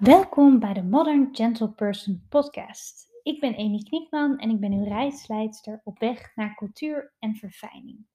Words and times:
Welkom 0.00 0.58
bij 0.58 0.72
de 0.72 0.82
Modern 0.82 1.28
Gentle 1.32 1.70
Person 1.70 2.26
podcast. 2.28 3.08
Ik 3.22 3.40
ben 3.40 3.56
Amy 3.56 3.82
Kniekman 3.82 4.38
en 4.38 4.50
ik 4.50 4.60
ben 4.60 4.72
uw 4.72 4.84
reisleidster 4.84 5.80
op 5.84 5.98
weg 5.98 6.32
naar 6.34 6.54
cultuur 6.54 7.14
en 7.18 7.34
verfijning. 7.34 8.06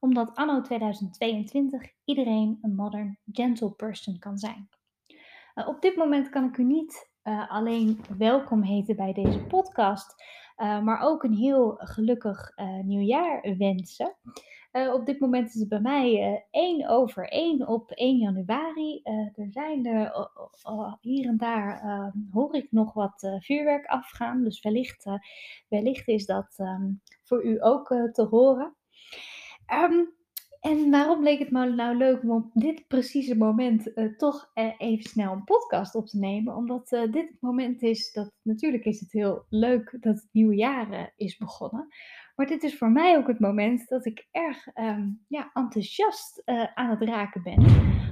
Omdat 0.00 0.34
anno 0.34 0.60
2022 0.60 1.82
iedereen 2.04 2.58
een 2.62 2.74
modern 2.74 3.18
gentle 3.32 3.70
person 3.70 4.18
kan 4.18 4.38
zijn. 4.38 4.68
Uh, 5.54 5.68
op 5.68 5.80
dit 5.80 5.96
moment 5.96 6.28
kan 6.28 6.44
ik 6.44 6.56
u 6.56 6.64
niet 6.64 7.10
uh, 7.24 7.50
alleen 7.50 8.00
welkom 8.18 8.62
heten 8.62 8.96
bij 8.96 9.12
deze 9.12 9.38
podcast, 9.40 10.14
uh, 10.56 10.82
maar 10.82 11.00
ook 11.00 11.22
een 11.22 11.34
heel 11.34 11.74
gelukkig 11.76 12.52
nieuwjaar 12.82 13.56
wensen. 13.58 14.16
Uh, 14.76 14.92
op 14.92 15.06
dit 15.06 15.20
moment 15.20 15.54
is 15.54 15.60
het 15.60 15.68
bij 15.68 15.80
mij 15.80 16.32
uh, 16.32 16.38
1 16.50 16.88
over 16.88 17.28
1 17.28 17.68
op 17.68 17.90
1 17.90 18.16
januari. 18.16 19.00
Uh, 19.04 19.38
er 19.38 19.50
zijn 19.50 19.86
er 19.86 20.30
hier 21.00 21.26
en 21.26 21.36
daar 21.36 21.80
ehm, 21.80 22.10
hoor 22.32 22.54
ik 22.54 22.66
nog 22.70 22.92
wat 22.92 23.36
vuurwerk 23.38 23.86
afgaan. 23.86 24.42
Dus 24.42 24.60
wellicht, 24.60 25.04
wellicht 25.68 26.08
is 26.08 26.26
dat 26.26 26.56
um, 26.58 27.00
voor 27.22 27.44
u 27.44 27.56
ook 27.60 27.86
te 28.12 28.26
horen. 28.30 28.74
Um, 29.72 30.14
en 30.60 30.90
waarom 30.90 31.22
leek 31.22 31.38
het 31.38 31.50
me 31.50 31.70
nou 31.70 31.96
leuk 31.96 32.22
om 32.22 32.30
op 32.30 32.50
dit 32.54 32.86
precieze 32.86 33.36
moment 33.36 33.92
toch 34.16 34.50
even 34.78 35.10
snel 35.10 35.32
een 35.32 35.44
podcast 35.44 35.94
op 35.94 36.06
te 36.06 36.18
nemen? 36.18 36.56
Omdat 36.56 36.88
dit 36.88 37.14
het 37.14 37.40
moment 37.40 37.82
is 37.82 38.12
dat 38.12 38.32
natuurlijk 38.42 38.84
is 38.84 39.00
het 39.00 39.12
heel 39.12 39.44
leuk 39.48 39.96
dat 40.00 40.14
het 40.14 40.28
nieuwe 40.32 40.56
jaar 40.56 41.12
is 41.16 41.36
begonnen. 41.36 41.88
Maar 42.36 42.46
dit 42.46 42.62
is 42.62 42.78
voor 42.78 42.90
mij 42.90 43.16
ook 43.16 43.26
het 43.26 43.40
moment 43.40 43.88
dat 43.88 44.06
ik 44.06 44.26
erg 44.30 44.66
um, 44.74 45.24
ja, 45.28 45.50
enthousiast 45.54 46.42
uh, 46.44 46.66
aan 46.74 46.90
het 46.90 47.02
raken 47.02 47.42
ben. 47.42 47.64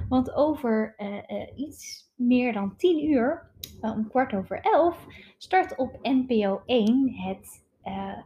Want 0.09 0.33
over 0.33 0.93
uh, 0.97 1.07
uh, 1.07 1.57
iets 1.57 2.11
meer 2.15 2.53
dan 2.53 2.75
10 2.75 3.09
uur, 3.09 3.51
om 3.81 4.07
kwart 4.07 4.33
over 4.33 4.59
11, 4.61 5.05
start 5.37 5.77
op 5.77 5.99
NPO 6.01 6.61
1 6.65 7.13
het, 7.13 7.63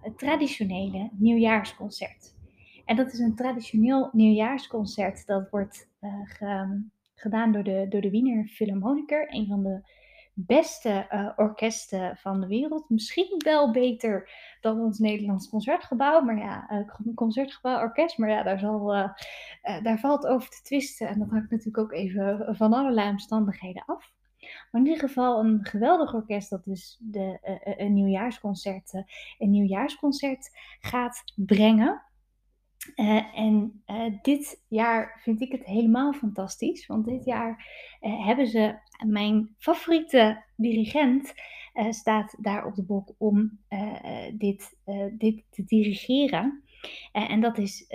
het 0.01 0.17
traditionele 0.17 1.09
nieuwjaarsconcert. 1.13 2.35
En 2.85 2.95
dat 2.95 3.13
is 3.13 3.19
een 3.19 3.35
traditioneel 3.35 4.09
nieuwjaarsconcert 4.11 5.25
dat 5.25 5.49
wordt 5.49 5.89
ge, 6.23 6.81
gedaan 7.15 7.52
door 7.52 7.63
de, 7.63 7.85
door 7.89 8.02
de 8.02 8.09
Wiener 8.09 8.47
Philharmoniker, 8.47 9.27
een 9.33 9.47
van 9.47 9.63
de 9.63 9.81
beste 10.45 11.07
uh, 11.11 11.29
orkesten 11.35 12.17
van 12.17 12.41
de 12.41 12.47
wereld. 12.47 12.89
Misschien 12.89 13.35
wel 13.37 13.71
beter 13.71 14.29
dan 14.61 14.79
ons 14.79 14.99
Nederlands 14.99 15.49
Concertgebouw. 15.49 16.21
Maar 16.21 16.37
ja, 16.37 16.69
uh, 16.71 17.13
Concertgebouw 17.15 17.81
Orkest. 17.81 18.17
Maar 18.17 18.29
ja, 18.29 18.43
daar, 18.43 18.59
zal, 18.59 18.95
uh, 18.95 19.09
daar 19.83 19.99
valt 19.99 20.27
over 20.27 20.49
te 20.49 20.61
twisten. 20.61 21.07
En 21.07 21.19
dat 21.19 21.29
hangt 21.29 21.51
natuurlijk 21.51 21.77
ook 21.77 21.91
even 21.91 22.55
van 22.55 22.73
allerlei 22.73 23.09
omstandigheden 23.09 23.83
af. 23.85 24.11
Maar 24.71 24.81
in 24.81 24.87
ieder 24.87 25.07
geval 25.07 25.39
een 25.39 25.59
geweldig 25.61 26.13
orkest 26.13 26.49
dat 26.49 26.63
dus 26.63 26.97
de, 26.99 27.39
een 27.77 27.93
nieuwjaarsconcert, 27.93 28.93
een 29.37 29.49
nieuwjaarsconcert 29.49 30.49
gaat 30.79 31.23
brengen. 31.35 32.03
Uh, 32.95 33.37
en 33.39 33.83
uh, 33.87 34.13
dit 34.21 34.63
jaar 34.67 35.19
vind 35.23 35.41
ik 35.41 35.51
het 35.51 35.65
helemaal 35.65 36.13
fantastisch, 36.13 36.85
want 36.85 37.05
dit 37.05 37.25
jaar 37.25 37.65
uh, 38.01 38.25
hebben 38.25 38.47
ze 38.47 38.75
mijn 39.05 39.55
favoriete 39.57 40.43
dirigent 40.55 41.33
staat 41.89 42.35
daar 42.39 42.65
op 42.65 42.75
de 42.75 42.83
bok 42.83 43.15
om 43.17 43.59
dit, 44.33 44.77
dit 45.17 45.43
te 45.49 45.63
dirigeren. 45.65 46.63
en 47.11 47.41
dat 47.41 47.57
is 47.57 47.93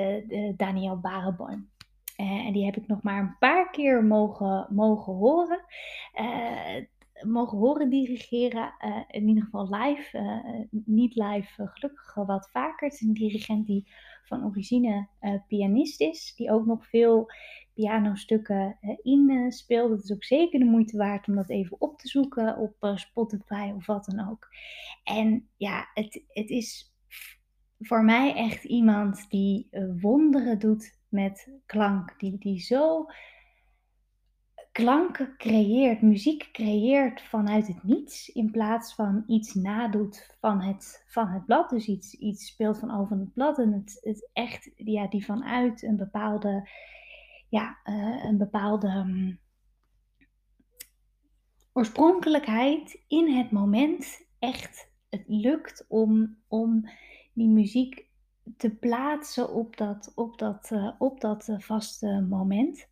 Daniel 0.56 1.00
Barenboim. 1.00 1.70
en 2.16 2.52
die 2.52 2.64
heb 2.64 2.76
ik 2.76 2.86
nog 2.86 3.02
maar 3.02 3.20
een 3.20 3.36
paar 3.38 3.70
keer 3.70 4.04
mogen, 4.04 4.66
mogen 4.70 5.12
horen 5.12 5.64
mogen 7.22 7.58
horen 7.58 7.90
dirigeren. 7.90 8.74
In 9.10 9.28
ieder 9.28 9.42
geval 9.42 9.68
live. 9.70 10.18
Niet 10.70 11.14
live, 11.14 11.66
gelukkig 11.66 12.14
wat 12.14 12.50
vaker. 12.50 12.86
Het 12.88 12.94
is 12.94 13.00
een 13.00 13.14
dirigent 13.14 13.66
die 13.66 13.86
van 14.26 14.44
origine 14.44 15.08
pianist 15.48 16.00
is. 16.00 16.34
Die 16.36 16.50
ook 16.50 16.66
nog 16.66 16.86
veel 16.88 17.30
pianostukken 17.74 18.78
in 19.02 19.52
speelt. 19.52 19.90
Dat 19.90 20.02
is 20.02 20.12
ook 20.12 20.24
zeker 20.24 20.58
de 20.58 20.64
moeite 20.64 20.96
waard 20.96 21.28
om 21.28 21.34
dat 21.34 21.50
even 21.50 21.80
op 21.80 21.98
te 21.98 22.08
zoeken 22.08 22.56
op 22.56 22.92
Spotify 22.94 23.72
of 23.76 23.86
wat 23.86 24.04
dan 24.04 24.30
ook. 24.30 24.48
En 25.04 25.48
ja, 25.56 25.90
het, 25.94 26.24
het 26.28 26.50
is 26.50 26.94
voor 27.78 28.04
mij 28.04 28.34
echt 28.34 28.64
iemand 28.64 29.30
die 29.30 29.68
wonderen 30.00 30.58
doet 30.58 30.98
met 31.08 31.52
klank. 31.66 32.18
Die, 32.18 32.38
die 32.38 32.60
zo 32.60 33.06
klanken 34.74 35.34
creëert, 35.36 36.02
muziek 36.02 36.48
creëert 36.52 37.22
vanuit 37.22 37.66
het 37.66 37.82
niets, 37.82 38.28
in 38.28 38.50
plaats 38.50 38.94
van 38.94 39.24
iets 39.26 39.54
nadoet 39.54 40.36
van 40.40 40.60
het, 40.60 41.04
van 41.06 41.28
het 41.28 41.44
blad. 41.44 41.70
Dus 41.70 41.86
iets, 41.86 42.14
iets 42.14 42.46
speelt 42.46 42.78
van 42.78 42.90
over 42.90 43.18
het 43.18 43.32
blad 43.32 43.58
en 43.58 43.72
het, 43.72 43.98
het 44.00 44.30
echt, 44.32 44.70
ja, 44.76 45.08
die 45.08 45.24
vanuit 45.24 45.82
een 45.82 45.96
bepaalde, 45.96 46.68
ja, 47.48 47.78
uh, 47.84 48.24
een 48.24 48.38
bepaalde 48.38 48.88
um, 48.88 49.40
oorspronkelijkheid 51.72 53.04
in 53.08 53.36
het 53.36 53.50
moment 53.50 54.26
echt 54.38 54.90
het 55.08 55.24
lukt 55.26 55.84
om, 55.88 56.36
om 56.48 56.88
die 57.32 57.48
muziek 57.48 58.06
te 58.56 58.70
plaatsen 58.70 59.52
op 59.52 59.76
dat, 59.76 60.12
op 60.14 60.38
dat, 60.38 60.70
uh, 60.72 60.90
op 60.98 61.20
dat 61.20 61.48
uh, 61.48 61.58
vaste 61.58 62.26
moment. 62.28 62.88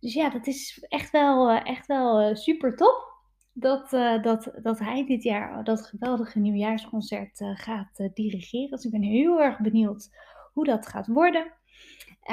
Dus 0.00 0.14
ja, 0.14 0.30
dat 0.30 0.46
is 0.46 0.84
echt 0.88 1.10
wel, 1.10 1.50
eh, 1.50 1.66
echt 1.66 1.86
wel 1.86 2.20
eh, 2.20 2.34
super 2.34 2.76
top. 2.76 3.06
Dat, 3.52 3.92
uh, 3.92 4.22
dat, 4.22 4.52
dat 4.62 4.78
hij 4.78 5.06
dit 5.06 5.22
jaar 5.22 5.64
dat 5.64 5.86
geweldige 5.86 6.38
nieuwjaarsconcert 6.38 7.40
gaat 7.54 8.10
dirigeren. 8.14 8.70
Dus 8.70 8.84
ik 8.84 8.90
ben 8.90 9.02
heel 9.02 9.40
erg 9.40 9.60
benieuwd 9.60 10.10
hoe 10.52 10.64
dat 10.64 10.86
gaat 10.86 11.06
worden. 11.06 11.52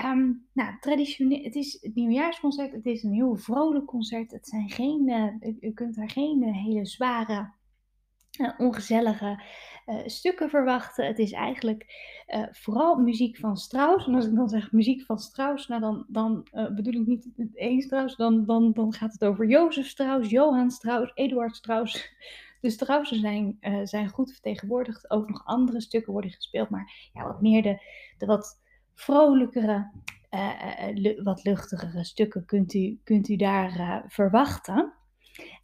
Um, 0.05 0.47
nou, 0.53 0.79
traditioneel, 0.79 1.43
het 1.43 1.55
is 1.55 1.77
het 1.81 1.95
nieuwjaarsconcert. 1.95 2.71
Het 2.71 2.85
is 2.85 3.03
een 3.03 3.13
heel 3.13 3.35
vrolijk 3.35 3.85
concert. 3.85 4.31
Het 4.31 4.47
zijn 4.47 4.69
geen, 4.69 5.09
u 5.59 5.71
kunt 5.71 5.95
daar 5.95 6.09
geen 6.09 6.43
hele 6.43 6.85
zware 6.85 7.53
uh, 8.39 8.49
ongezellige 8.57 9.43
uh, 9.85 9.95
stukken 10.05 10.49
verwachten. 10.49 11.05
Het 11.05 11.19
is 11.19 11.31
eigenlijk 11.31 11.85
uh, 12.27 12.43
vooral 12.51 12.95
muziek 12.95 13.37
van 13.37 13.57
Strauss. 13.57 14.07
En 14.07 14.15
als 14.15 14.25
ik 14.25 14.35
dan 14.35 14.49
zeg 14.49 14.71
muziek 14.71 15.05
van 15.05 15.19
Strauss, 15.19 15.67
nou 15.67 16.03
dan, 16.07 16.47
bedoel 16.75 16.93
ik 16.93 17.07
niet 17.07 17.29
het 17.35 17.57
één 17.57 17.81
Strauss, 17.81 18.15
dan, 18.15 18.45
dan, 18.45 18.73
dan 18.73 18.93
gaat 18.93 19.11
het 19.11 19.25
over 19.25 19.47
Jozef 19.47 19.87
Strauss, 19.87 20.29
Johann 20.29 20.71
Strauss, 20.71 21.11
Eduard 21.13 21.55
Strauss. 21.55 22.03
De 22.61 22.71
Straussen 22.71 23.19
zijn, 23.19 23.57
zijn 23.83 24.09
goed 24.09 24.31
vertegenwoordigd. 24.31 25.09
Ook 25.09 25.29
nog 25.29 25.45
andere 25.45 25.81
stukken 25.81 26.13
worden 26.13 26.31
gespeeld, 26.31 26.69
maar 26.69 27.09
ja, 27.13 27.23
wat 27.23 27.41
meer 27.41 27.61
de, 27.61 27.81
de 28.17 28.25
wat 28.25 28.61
vrolijkere, 28.93 29.91
wat 31.23 31.43
luchtigere 31.43 32.03
stukken 32.03 32.45
kunt 32.45 32.73
u, 32.73 32.99
kunt 33.03 33.29
u 33.29 33.35
daar 33.35 34.03
verwachten. 34.07 34.93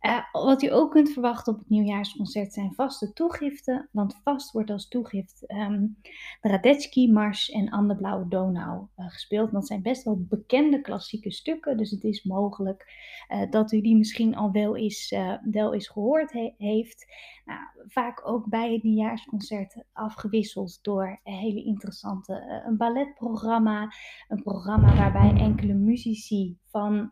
Uh, 0.05 0.19
wat 0.31 0.61
u 0.61 0.71
ook 0.71 0.91
kunt 0.91 1.09
verwachten 1.09 1.53
op 1.53 1.59
het 1.59 1.69
nieuwjaarsconcert 1.69 2.53
zijn 2.53 2.73
vaste 2.73 3.13
toegiften. 3.13 3.89
Want 3.91 4.19
vast 4.23 4.51
wordt 4.51 4.69
als 4.69 4.87
toegift 4.87 5.43
um, 5.47 5.97
de 6.41 6.49
Radetzky-mars 6.49 7.49
en 7.49 7.69
Anne 7.69 7.95
Blauwe 7.95 8.27
Donau 8.27 8.87
uh, 8.97 9.09
gespeeld. 9.09 9.51
Dat 9.51 9.67
zijn 9.67 9.81
best 9.81 10.03
wel 10.03 10.25
bekende 10.29 10.81
klassieke 10.81 11.31
stukken. 11.31 11.77
Dus 11.77 11.91
het 11.91 12.03
is 12.03 12.23
mogelijk 12.23 12.93
uh, 13.29 13.51
dat 13.51 13.71
u 13.71 13.81
die 13.81 13.97
misschien 13.97 14.35
al 14.35 14.51
wel 14.51 14.77
eens, 14.77 15.15
wel 15.51 15.73
eens 15.73 15.87
gehoord 15.87 16.31
he 16.31 16.53
heeft. 16.57 17.05
Nou, 17.45 17.59
vaak 17.87 18.27
ook 18.27 18.49
bij 18.49 18.73
het 18.73 18.83
nieuwjaarsconcert 18.83 19.83
afgewisseld 19.93 20.79
door 20.81 21.19
hele 21.23 21.63
interessante 21.63 22.63
een 22.67 22.77
balletprogramma. 22.77 23.93
Een 24.27 24.43
programma 24.43 24.95
waarbij 24.95 25.41
enkele 25.41 25.73
muzici 25.73 26.57
van, 26.67 27.11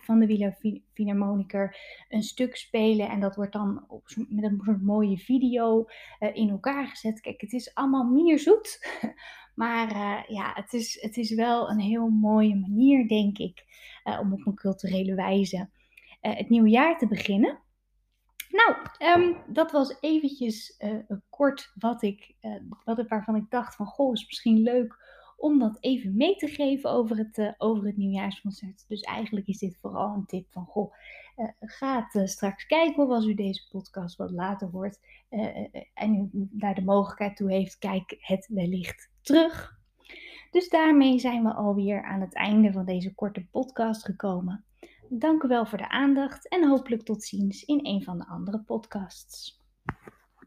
van 0.00 0.18
de 0.18 0.26
Wieler 0.26 0.58
Philharmoniker 0.92 1.76
een 2.08 2.22
stuk 2.30 2.56
spelen 2.56 3.08
en 3.08 3.20
dat 3.20 3.36
wordt 3.36 3.52
dan 3.52 3.84
op, 3.88 4.04
met 4.28 4.44
een 4.44 4.60
soort 4.64 4.82
mooie 4.82 5.18
video 5.18 5.86
uh, 6.20 6.36
in 6.36 6.50
elkaar 6.50 6.86
gezet. 6.86 7.20
Kijk, 7.20 7.40
het 7.40 7.52
is 7.52 7.74
allemaal 7.74 8.04
mierzoet, 8.04 8.86
maar 9.54 9.92
uh, 9.92 10.36
ja, 10.36 10.52
het 10.54 10.72
is, 10.72 11.00
het 11.00 11.16
is 11.16 11.34
wel 11.34 11.70
een 11.70 11.80
heel 11.80 12.08
mooie 12.08 12.56
manier, 12.56 13.08
denk 13.08 13.38
ik, 13.38 13.64
uh, 14.04 14.20
om 14.20 14.32
op 14.32 14.46
een 14.46 14.54
culturele 14.54 15.14
wijze 15.14 15.68
het 16.20 16.48
nieuwe 16.48 16.68
jaar 16.68 16.98
te 16.98 17.06
beginnen. 17.06 17.58
Nou, 18.50 18.76
um, 19.20 19.36
dat 19.46 19.70
was 19.70 19.96
eventjes 20.00 20.76
kort 21.30 21.72
wat 21.74 22.02
ik, 22.02 22.34
wat, 22.84 23.08
waarvan 23.08 23.36
ik 23.36 23.50
dacht 23.50 23.74
van, 23.74 23.86
goh, 23.86 24.12
is 24.12 24.26
misschien 24.26 24.58
leuk 24.58 24.98
om 25.40 25.58
dat 25.58 25.76
even 25.80 26.16
mee 26.16 26.36
te 26.36 26.48
geven 26.48 26.90
over 26.90 27.16
het, 27.16 27.54
over 27.58 27.86
het 27.86 27.96
nieuwjaarsconcert. 27.96 28.84
Dus 28.88 29.00
eigenlijk 29.00 29.46
is 29.46 29.58
dit 29.58 29.76
vooral 29.76 30.14
een 30.14 30.26
tip 30.26 30.50
van, 30.50 30.64
goh, 30.64 30.94
uh, 31.70 31.76
ga 31.76 32.08
uh, 32.12 32.26
straks 32.26 32.66
kijken 32.66 33.10
als 33.10 33.26
u 33.26 33.34
deze 33.34 33.68
podcast 33.70 34.16
wat 34.16 34.30
later 34.30 34.68
hoort 34.68 34.98
en 35.94 36.30
u 36.32 36.48
daar 36.50 36.74
de 36.74 36.84
mogelijkheid 36.84 37.36
toe 37.36 37.52
heeft, 37.52 37.78
kijk 37.78 38.16
het 38.20 38.48
wellicht 38.52 39.10
terug. 39.22 39.78
Dus 40.50 40.68
daarmee 40.68 41.18
zijn 41.18 41.42
we 41.42 41.52
alweer 41.52 42.02
aan 42.04 42.20
het 42.20 42.34
einde 42.34 42.72
van 42.72 42.84
deze 42.84 43.14
korte 43.14 43.46
podcast 43.50 44.04
gekomen. 44.04 44.64
Dank 45.08 45.42
u 45.42 45.48
wel 45.48 45.66
voor 45.66 45.78
de 45.78 45.88
aandacht 45.88 46.48
en 46.48 46.68
hopelijk 46.68 47.02
tot 47.02 47.24
ziens 47.24 47.64
in 47.64 47.80
een 47.82 48.02
van 48.02 48.18
de 48.18 48.26
andere 48.26 48.58
podcasts. 48.58 49.59